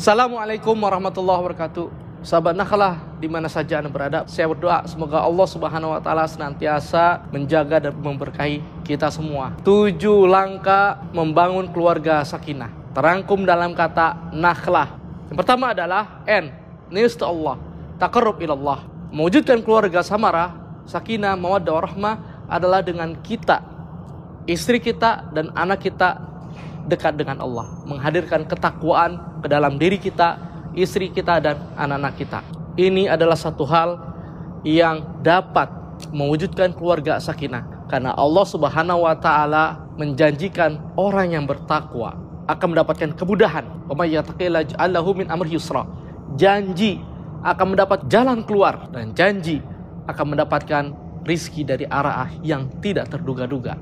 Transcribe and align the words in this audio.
Assalamualaikum 0.00 0.80
warahmatullahi 0.80 1.44
wabarakatuh. 1.44 1.92
Sahabat 2.24 2.56
Nakhlah 2.56 3.20
di 3.20 3.28
mana 3.28 3.52
saja 3.52 3.84
Anda 3.84 3.92
berada, 3.92 4.24
saya 4.24 4.48
berdoa 4.48 4.88
semoga 4.88 5.20
Allah 5.20 5.44
Subhanahu 5.44 5.92
wa 5.92 6.00
taala 6.00 6.24
senantiasa 6.24 7.28
menjaga 7.28 7.84
dan 7.84 7.92
memberkahi 7.92 8.64
kita 8.80 9.12
semua. 9.12 9.52
Tujuh 9.60 10.24
langkah 10.24 11.04
membangun 11.12 11.68
keluarga 11.68 12.24
sakinah. 12.24 12.72
Terangkum 12.96 13.44
dalam 13.44 13.76
kata 13.76 14.32
nakhlah. 14.32 14.96
Yang 15.28 15.36
pertama 15.36 15.76
adalah 15.76 16.24
N, 16.24 16.48
news 16.88 17.12
to 17.20 17.28
Allah, 17.28 17.60
takarrub 18.00 18.40
ilallah. 18.40 18.80
Mewujudkan 19.12 19.60
keluarga 19.60 20.00
samara, 20.00 20.80
sakinah, 20.88 21.36
mawaddah 21.36 21.76
warahmah 21.76 22.48
adalah 22.48 22.80
dengan 22.80 23.20
kita, 23.20 23.60
istri 24.48 24.80
kita 24.80 25.28
dan 25.36 25.52
anak 25.52 25.84
kita 25.84 26.29
dekat 26.86 27.18
dengan 27.18 27.42
Allah, 27.42 27.66
menghadirkan 27.84 28.46
ketakwaan 28.46 29.42
ke 29.44 29.48
dalam 29.50 29.76
diri 29.76 29.98
kita, 30.00 30.38
istri 30.72 31.10
kita 31.10 31.42
dan 31.42 31.56
anak-anak 31.76 32.14
kita. 32.16 32.40
Ini 32.78 33.10
adalah 33.12 33.36
satu 33.36 33.66
hal 33.66 33.98
yang 34.64 35.20
dapat 35.20 35.68
mewujudkan 36.12 36.72
keluarga 36.72 37.20
sakinah 37.20 37.88
karena 37.90 38.14
Allah 38.16 38.46
Subhanahu 38.46 39.04
wa 39.04 39.16
taala 39.18 39.84
menjanjikan 39.98 40.78
orang 40.96 41.36
yang 41.36 41.44
bertakwa 41.44 42.16
akan 42.48 42.66
mendapatkan 42.74 43.10
kemudahan. 43.14 43.64
min 43.90 45.26
yusra. 45.50 45.84
Janji 46.38 47.02
akan 47.42 47.74
mendapat 47.74 48.06
jalan 48.06 48.46
keluar 48.46 48.86
dan 48.94 49.10
janji 49.12 49.58
akan 50.06 50.36
mendapatkan 50.36 50.94
rizki 51.26 51.66
dari 51.66 51.84
arah 51.90 52.30
yang 52.42 52.70
tidak 52.78 53.10
terduga-duga. 53.10 53.76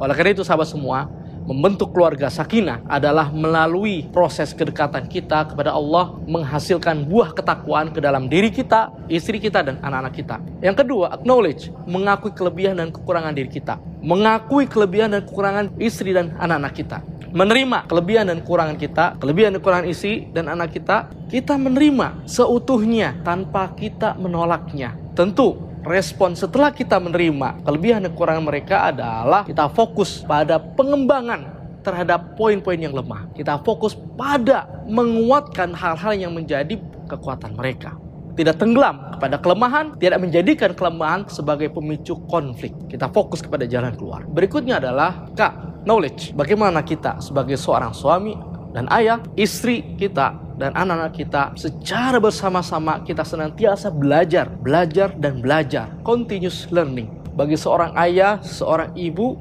Oleh 0.00 0.14
karena 0.16 0.32
itu 0.32 0.44
sahabat 0.44 0.68
semua, 0.68 1.08
membentuk 1.46 1.94
keluarga 1.94 2.28
sakinah 2.28 2.84
adalah 2.86 3.32
melalui 3.32 4.06
proses 4.12 4.52
kedekatan 4.52 5.08
kita 5.08 5.52
kepada 5.52 5.72
Allah 5.72 6.16
menghasilkan 6.28 7.06
buah 7.08 7.32
ketakwaan 7.32 7.90
ke 7.94 7.98
dalam 8.02 8.28
diri 8.28 8.52
kita, 8.52 8.92
istri 9.08 9.40
kita 9.40 9.64
dan 9.64 9.80
anak-anak 9.80 10.14
kita. 10.14 10.36
Yang 10.60 10.76
kedua, 10.84 11.06
acknowledge, 11.16 11.72
mengakui 11.88 12.32
kelebihan 12.34 12.76
dan 12.78 12.88
kekurangan 12.92 13.32
diri 13.32 13.50
kita. 13.50 13.80
Mengakui 14.00 14.64
kelebihan 14.68 15.12
dan 15.12 15.22
kekurangan 15.24 15.66
istri 15.80 16.16
dan 16.16 16.32
anak-anak 16.36 16.72
kita. 16.76 16.98
Menerima 17.30 17.86
kelebihan 17.86 18.26
dan 18.26 18.42
kekurangan 18.42 18.74
kita, 18.74 19.04
kelebihan 19.22 19.54
dan 19.54 19.58
kekurangan 19.62 19.86
istri 19.86 20.26
dan 20.34 20.50
anak 20.50 20.74
kita, 20.74 21.06
kita 21.30 21.54
menerima 21.54 22.26
seutuhnya 22.26 23.22
tanpa 23.22 23.70
kita 23.78 24.18
menolaknya. 24.18 24.98
Tentu 25.14 25.69
respon 25.84 26.36
setelah 26.36 26.70
kita 26.72 27.00
menerima 27.00 27.64
kelebihan 27.64 28.04
dan 28.04 28.12
kekurangan 28.12 28.44
mereka 28.44 28.76
adalah 28.92 29.42
kita 29.48 29.68
fokus 29.72 30.20
pada 30.24 30.60
pengembangan 30.60 31.60
terhadap 31.80 32.36
poin-poin 32.36 32.76
yang 32.76 32.92
lemah. 32.92 33.32
Kita 33.32 33.60
fokus 33.64 33.96
pada 34.16 34.68
menguatkan 34.84 35.72
hal-hal 35.72 36.12
yang 36.16 36.32
menjadi 36.36 36.76
kekuatan 37.08 37.56
mereka. 37.56 37.96
Tidak 38.36 38.56
tenggelam 38.56 39.16
kepada 39.16 39.36
kelemahan, 39.42 39.96
tidak 40.00 40.22
menjadikan 40.22 40.70
kelemahan 40.72 41.26
sebagai 41.28 41.68
pemicu 41.72 42.16
konflik. 42.30 42.72
Kita 42.88 43.10
fokus 43.10 43.42
kepada 43.44 43.66
jalan 43.68 43.92
keluar. 43.96 44.24
Berikutnya 44.28 44.80
adalah 44.80 45.28
K, 45.34 45.40
knowledge. 45.84 46.32
Bagaimana 46.36 46.80
kita 46.80 47.20
sebagai 47.20 47.58
seorang 47.58 47.92
suami 47.92 48.32
dan 48.72 48.86
ayah, 48.94 49.18
istri 49.34 49.98
kita 49.98 50.49
dan 50.60 50.76
anak-anak 50.76 51.16
kita 51.16 51.42
secara 51.56 52.20
bersama-sama 52.20 53.00
kita 53.00 53.24
senantiasa 53.24 53.88
belajar, 53.88 54.52
belajar 54.60 55.16
dan 55.16 55.40
belajar. 55.40 55.88
Continuous 56.04 56.68
learning. 56.68 57.08
Bagi 57.32 57.56
seorang 57.56 57.96
ayah, 57.96 58.36
seorang 58.44 58.92
ibu, 58.92 59.40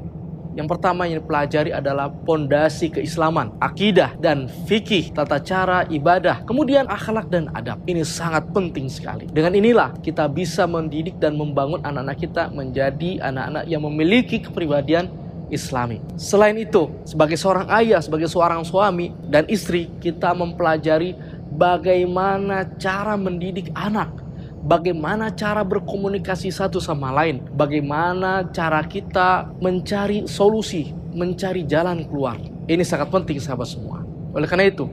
yang 0.55 0.65
pertama 0.65 1.05
yang 1.05 1.21
dipelajari 1.21 1.75
adalah 1.75 2.07
pondasi 2.09 2.89
keislaman, 2.89 3.53
akidah 3.61 4.15
dan 4.17 4.47
fikih, 4.65 5.11
tata 5.11 5.37
cara 5.43 5.83
ibadah, 5.91 6.41
kemudian 6.47 6.87
akhlak 6.87 7.27
dan 7.27 7.51
adab. 7.53 7.83
Ini 7.85 8.01
sangat 8.07 8.49
penting 8.55 8.87
sekali. 8.87 9.27
Dengan 9.27 9.53
inilah 9.53 9.99
kita 10.01 10.25
bisa 10.31 10.65
mendidik 10.65 11.19
dan 11.19 11.35
membangun 11.35 11.83
anak-anak 11.83 12.17
kita 12.17 12.43
menjadi 12.49 13.19
anak-anak 13.29 13.63
yang 13.67 13.83
memiliki 13.83 14.41
kepribadian 14.41 15.11
Islami. 15.49 16.01
Selain 16.15 16.55
itu, 16.55 16.89
sebagai 17.05 17.35
seorang 17.35 17.67
ayah, 17.73 17.99
sebagai 17.99 18.29
seorang 18.29 18.61
suami 18.65 19.13
dan 19.27 19.45
istri, 19.49 19.89
kita 20.01 20.33
mempelajari 20.33 21.17
bagaimana 21.53 22.65
cara 22.77 23.17
mendidik 23.17 23.73
anak, 23.73 24.09
bagaimana 24.63 25.33
cara 25.33 25.65
berkomunikasi 25.65 26.53
satu 26.53 26.77
sama 26.77 27.09
lain, 27.11 27.41
bagaimana 27.57 28.47
cara 28.53 28.85
kita 28.85 29.49
mencari 29.59 30.29
solusi, 30.29 30.93
mencari 31.13 31.65
jalan 31.65 32.05
keluar. 32.05 32.37
Ini 32.69 32.85
sangat 32.85 33.09
penting 33.09 33.41
sahabat 33.41 33.67
semua. 33.67 34.05
Oleh 34.31 34.45
karena 34.45 34.69
itu, 34.69 34.85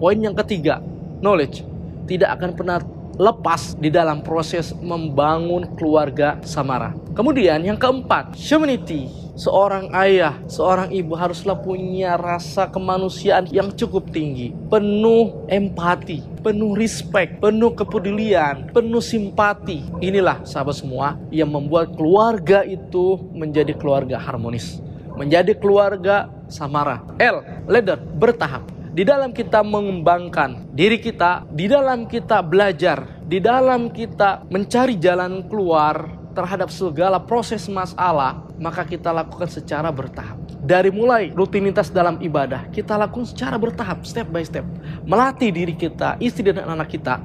poin 0.00 0.16
yang 0.16 0.32
ketiga, 0.32 0.80
knowledge 1.20 1.62
tidak 2.08 2.40
akan 2.40 2.50
pernah 2.56 2.78
lepas 3.20 3.76
di 3.76 3.92
dalam 3.92 4.24
proses 4.24 4.72
membangun 4.80 5.68
keluarga 5.76 6.40
samara. 6.40 6.96
Kemudian 7.12 7.60
yang 7.60 7.76
keempat, 7.76 8.32
humanity 8.40 9.12
seorang 9.40 9.88
ayah, 9.96 10.36
seorang 10.48 10.92
ibu 10.92 11.16
haruslah 11.16 11.56
punya 11.56 12.16
rasa 12.20 12.68
kemanusiaan 12.68 13.48
yang 13.48 13.72
cukup 13.72 14.08
tinggi, 14.12 14.52
penuh 14.68 15.48
empati, 15.48 16.20
penuh 16.44 16.76
respect, 16.76 17.40
penuh 17.40 17.72
kepedulian, 17.72 18.68
penuh 18.72 19.00
simpati. 19.00 19.84
Inilah 20.04 20.44
sahabat 20.44 20.76
semua 20.76 21.16
yang 21.32 21.48
membuat 21.48 21.96
keluarga 21.96 22.64
itu 22.64 23.20
menjadi 23.32 23.72
keluarga 23.76 24.20
harmonis, 24.20 24.80
menjadi 25.16 25.56
keluarga 25.56 26.28
samara. 26.48 27.00
L, 27.16 27.40
leader, 27.64 27.96
bertahap. 27.96 28.79
Di 28.90 29.06
dalam 29.06 29.30
kita 29.30 29.62
mengembangkan 29.62 30.74
diri 30.74 30.98
kita, 30.98 31.46
di 31.54 31.70
dalam 31.70 32.10
kita 32.10 32.42
belajar, 32.42 33.22
di 33.22 33.38
dalam 33.38 33.86
kita 33.94 34.42
mencari 34.50 34.98
jalan 34.98 35.46
keluar, 35.46 36.20
terhadap 36.34 36.70
segala 36.70 37.18
proses 37.18 37.66
masalah, 37.66 38.46
maka 38.58 38.86
kita 38.86 39.10
lakukan 39.10 39.50
secara 39.50 39.90
bertahap. 39.90 40.38
Dari 40.62 40.90
mulai 40.92 41.34
rutinitas 41.34 41.90
dalam 41.90 42.20
ibadah, 42.22 42.70
kita 42.70 42.94
lakukan 42.94 43.26
secara 43.26 43.58
bertahap, 43.58 44.06
step 44.06 44.30
by 44.30 44.44
step. 44.46 44.66
Melatih 45.06 45.50
diri 45.50 45.74
kita, 45.74 46.16
istri 46.22 46.46
dan 46.46 46.62
anak 46.66 46.94
kita 46.94 47.18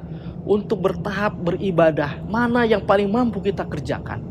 untuk 0.45 0.85
bertahap 0.89 1.37
beribadah. 1.37 2.21
Mana 2.25 2.65
yang 2.65 2.81
paling 2.81 3.09
mampu 3.09 3.41
kita 3.41 3.65
kerjakan. 3.65 4.21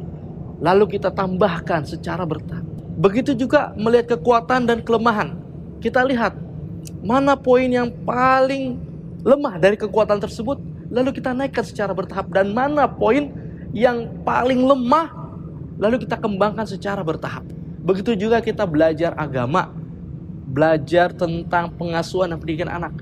Lalu 0.62 0.98
kita 0.98 1.10
tambahkan 1.10 1.86
secara 1.86 2.22
bertahap. 2.26 2.66
Begitu 2.94 3.34
juga 3.34 3.74
melihat 3.74 4.18
kekuatan 4.18 4.70
dan 4.70 4.78
kelemahan. 4.86 5.34
Kita 5.82 6.00
lihat 6.06 6.43
mana 7.04 7.36
poin 7.36 7.68
yang 7.68 7.92
paling 8.08 8.80
lemah 9.20 9.60
dari 9.60 9.76
kekuatan 9.76 10.16
tersebut, 10.18 10.56
lalu 10.88 11.12
kita 11.12 11.36
naikkan 11.36 11.64
secara 11.64 11.92
bertahap 11.92 12.32
dan 12.32 12.56
mana 12.56 12.88
poin 12.88 13.28
yang 13.76 14.08
paling 14.24 14.64
lemah 14.64 15.12
lalu 15.76 16.06
kita 16.06 16.16
kembangkan 16.18 16.64
secara 16.64 17.02
bertahap. 17.02 17.44
Begitu 17.84 18.16
juga 18.16 18.40
kita 18.40 18.64
belajar 18.64 19.12
agama, 19.18 19.68
belajar 20.48 21.12
tentang 21.12 21.74
pengasuhan 21.76 22.32
dan 22.32 22.38
pendidikan 22.40 22.70
anak. 22.70 22.94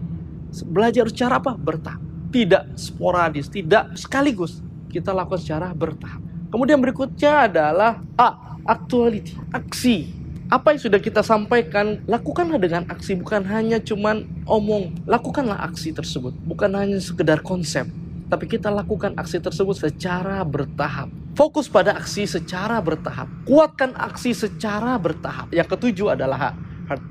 Belajar 0.66 1.06
secara 1.08 1.38
apa? 1.38 1.54
Bertahap. 1.54 2.00
Tidak 2.32 2.74
sporadis, 2.80 3.46
tidak 3.52 3.92
sekaligus. 3.94 4.64
Kita 4.88 5.12
lakukan 5.12 5.40
secara 5.40 5.68
bertahap. 5.76 6.20
Kemudian 6.48 6.80
berikutnya 6.80 7.48
adalah 7.48 8.00
A, 8.16 8.58
actuality, 8.64 9.36
aksi. 9.52 10.21
Apa 10.52 10.76
yang 10.76 10.84
sudah 10.84 11.00
kita 11.00 11.24
sampaikan, 11.24 12.04
lakukanlah 12.04 12.60
dengan 12.60 12.84
aksi, 12.92 13.16
bukan 13.16 13.40
hanya 13.48 13.80
cuman 13.80 14.28
omong. 14.44 14.92
Lakukanlah 15.08 15.64
aksi 15.72 15.96
tersebut, 15.96 16.36
bukan 16.44 16.76
hanya 16.76 17.00
sekedar 17.00 17.40
konsep 17.40 17.88
tapi 18.32 18.48
kita 18.48 18.72
lakukan 18.72 19.12
aksi 19.20 19.44
tersebut 19.44 19.76
secara 19.76 20.40
bertahap. 20.40 21.12
Fokus 21.36 21.68
pada 21.68 22.00
aksi 22.00 22.24
secara 22.24 22.80
bertahap. 22.80 23.28
Kuatkan 23.44 23.92
aksi 23.92 24.32
secara 24.32 24.96
bertahap. 24.96 25.52
Yang 25.52 25.76
ketujuh 25.76 26.16
adalah 26.16 26.56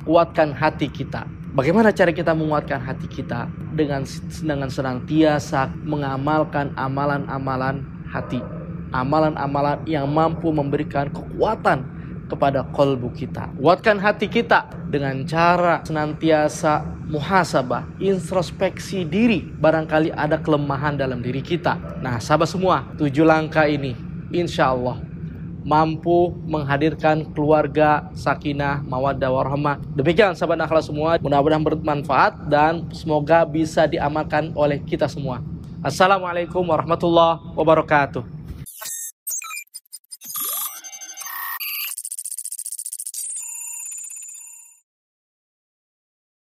kuatkan 0.02 0.50
hati 0.50 0.90
kita. 0.90 1.30
Bagaimana 1.54 1.94
cara 1.94 2.10
kita 2.10 2.34
menguatkan 2.34 2.82
hati 2.82 3.06
kita 3.06 3.46
dengan 3.78 4.02
dengan 4.42 4.70
senantiasa 4.74 5.70
mengamalkan 5.86 6.74
amalan-amalan 6.74 7.86
hati, 8.10 8.42
amalan-amalan 8.90 9.78
yang 9.86 10.10
mampu 10.10 10.50
memberikan 10.50 11.06
kekuatan 11.14 11.86
kepada 12.32 12.64
kolbu 12.72 13.12
kita. 13.12 13.52
Kuatkan 13.60 14.00
hati 14.00 14.32
kita 14.32 14.72
dengan 14.88 15.28
cara 15.28 15.84
senantiasa 15.84 16.88
muhasabah, 17.12 18.00
introspeksi 18.00 19.04
diri. 19.04 19.44
Barangkali 19.44 20.16
ada 20.16 20.40
kelemahan 20.40 20.96
dalam 20.96 21.20
diri 21.20 21.44
kita. 21.44 22.00
Nah, 22.00 22.24
sahabat 22.24 22.48
semua, 22.48 22.88
tujuh 22.96 23.28
langkah 23.28 23.68
ini 23.68 23.92
insya 24.32 24.72
Allah 24.72 25.12
mampu 25.62 26.34
menghadirkan 26.50 27.22
keluarga 27.38 28.10
sakinah 28.18 28.82
mawaddah 28.82 29.30
warahmah. 29.30 29.78
Demikian 29.94 30.34
sahabat 30.34 30.58
nakal 30.58 30.82
semua, 30.82 31.22
mudah-mudahan 31.22 31.62
bermanfaat 31.62 32.50
dan 32.50 32.90
semoga 32.90 33.46
bisa 33.46 33.86
diamalkan 33.86 34.50
oleh 34.58 34.82
kita 34.82 35.06
semua. 35.06 35.46
Assalamualaikum 35.82 36.66
warahmatullahi 36.66 37.42
wabarakatuh. 37.58 38.41